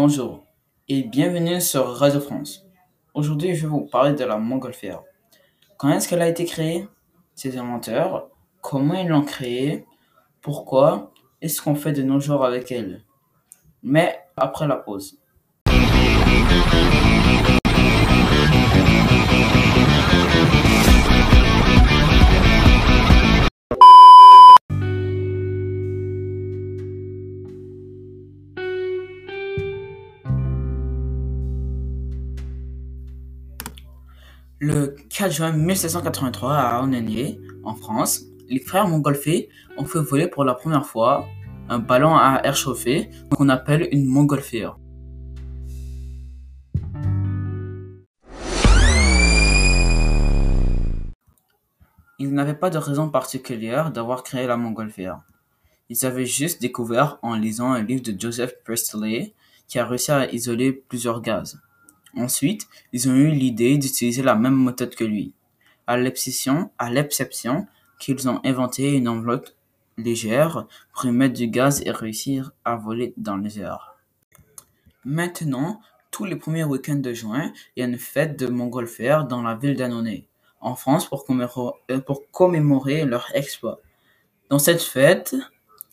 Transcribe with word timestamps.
Bonjour 0.00 0.44
et 0.86 1.02
bienvenue 1.02 1.60
sur 1.60 1.88
Radio 1.88 2.20
France. 2.20 2.64
Aujourd'hui, 3.14 3.56
je 3.56 3.62
vais 3.62 3.68
vous 3.68 3.86
parler 3.86 4.12
de 4.14 4.22
la 4.22 4.36
montgolfière. 4.36 5.02
Quand 5.76 5.88
est-ce 5.88 6.08
qu'elle 6.08 6.22
a 6.22 6.28
été 6.28 6.44
créée? 6.44 6.86
Ses 7.34 7.58
inventeurs 7.58 8.28
Comment 8.60 8.94
ils 8.94 9.08
l'ont 9.08 9.24
créée? 9.24 9.84
Pourquoi? 10.40 11.12
Est 11.40 11.48
ce 11.48 11.60
qu'on 11.60 11.74
fait 11.74 11.90
de 11.90 12.04
nos 12.04 12.20
jours 12.20 12.44
avec 12.44 12.70
elle? 12.70 13.02
Mais 13.82 14.20
après 14.36 14.68
la 14.68 14.76
pause. 14.76 15.18
Le 34.60 34.96
4 35.10 35.30
juin 35.30 35.52
1783 35.52 36.52
à 36.52 36.78
Annonay, 36.80 37.38
en 37.62 37.76
France, 37.76 38.22
les 38.48 38.58
frères 38.58 38.88
Montgolfier 38.88 39.48
ont 39.76 39.84
fait 39.84 40.00
voler 40.00 40.26
pour 40.26 40.42
la 40.42 40.54
première 40.54 40.84
fois 40.84 41.28
un 41.68 41.78
ballon 41.78 42.16
à 42.16 42.40
air 42.42 42.56
chauffé 42.56 43.08
qu'on 43.30 43.50
appelle 43.50 43.88
une 43.92 44.06
montgolfière. 44.06 44.76
Ils 52.18 52.34
n'avaient 52.34 52.54
pas 52.54 52.70
de 52.70 52.78
raison 52.78 53.10
particulière 53.10 53.92
d'avoir 53.92 54.24
créé 54.24 54.48
la 54.48 54.56
montgolfière. 54.56 55.20
Ils 55.88 56.04
avaient 56.04 56.26
juste 56.26 56.60
découvert 56.60 57.20
en 57.22 57.36
lisant 57.36 57.70
un 57.70 57.82
livre 57.84 58.02
de 58.02 58.20
Joseph 58.20 58.54
Priestley 58.64 59.34
qui 59.68 59.78
a 59.78 59.86
réussi 59.86 60.10
à 60.10 60.28
isoler 60.32 60.72
plusieurs 60.72 61.22
gaz. 61.22 61.60
Ensuite, 62.16 62.66
ils 62.92 63.08
ont 63.08 63.14
eu 63.14 63.30
l'idée 63.30 63.78
d'utiliser 63.78 64.22
la 64.22 64.34
même 64.34 64.62
méthode 64.62 64.94
que 64.94 65.04
lui. 65.04 65.32
À 65.86 65.96
l'exception, 65.96 66.70
qu'ils 67.98 68.28
ont 68.28 68.40
inventé 68.44 68.94
une 68.94 69.08
enveloppe 69.08 69.48
légère 69.96 70.66
pour 70.92 71.06
y 71.06 71.12
mettre 71.12 71.34
du 71.34 71.48
gaz 71.48 71.82
et 71.84 71.90
réussir 71.90 72.52
à 72.64 72.76
voler 72.76 73.14
dans 73.16 73.36
les 73.36 73.60
airs. 73.60 73.96
Maintenant, 75.04 75.80
tous 76.10 76.24
les 76.24 76.36
premiers 76.36 76.64
week-ends 76.64 76.96
de 76.96 77.12
juin, 77.12 77.52
il 77.76 77.80
y 77.80 77.82
a 77.82 77.86
une 77.86 77.98
fête 77.98 78.38
de 78.38 78.46
montgolfières 78.46 79.26
dans 79.26 79.42
la 79.42 79.54
ville 79.54 79.76
d'Annonay, 79.76 80.26
en 80.60 80.74
France, 80.74 81.08
pour 81.08 81.24
commémorer, 81.24 81.72
euh, 81.90 82.00
pour 82.00 82.30
commémorer 82.30 83.04
leur 83.04 83.26
exploit. 83.34 83.80
Dans 84.48 84.58
cette 84.58 84.82
fête, 84.82 85.36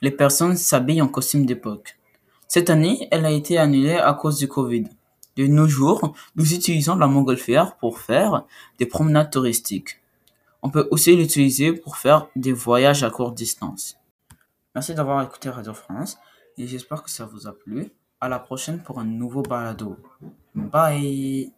les 0.00 0.10
personnes 0.10 0.56
s'habillent 0.56 1.02
en 1.02 1.08
costume 1.08 1.46
d'époque. 1.46 1.98
Cette 2.46 2.70
année, 2.70 3.08
elle 3.10 3.26
a 3.26 3.30
été 3.30 3.58
annulée 3.58 3.96
à 3.96 4.14
cause 4.14 4.38
du 4.38 4.48
Covid. 4.48 4.84
De 5.38 5.46
nos 5.46 5.68
jours, 5.68 6.16
nous 6.34 6.52
utilisons 6.52 6.96
la 6.96 7.06
montgolfière 7.06 7.76
pour 7.76 8.00
faire 8.00 8.42
des 8.80 8.86
promenades 8.86 9.30
touristiques. 9.30 10.00
On 10.62 10.70
peut 10.70 10.88
aussi 10.90 11.14
l'utiliser 11.14 11.72
pour 11.72 11.96
faire 11.96 12.26
des 12.34 12.52
voyages 12.52 13.04
à 13.04 13.10
courte 13.10 13.36
distance. 13.36 13.96
Merci 14.74 14.96
d'avoir 14.96 15.22
écouté 15.22 15.48
Radio 15.48 15.74
France 15.74 16.18
et 16.56 16.66
j'espère 16.66 17.04
que 17.04 17.10
ça 17.10 17.24
vous 17.24 17.46
a 17.46 17.52
plu. 17.52 17.92
À 18.20 18.28
la 18.28 18.40
prochaine 18.40 18.82
pour 18.82 18.98
un 18.98 19.04
nouveau 19.04 19.42
balado. 19.42 19.96
Bye! 20.56 21.52